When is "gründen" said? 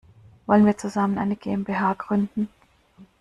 1.93-2.49